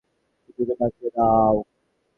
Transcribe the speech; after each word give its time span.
সুধোকে 0.43 0.73
ডাকিয়া 0.79 1.09
দাও। 1.15 1.55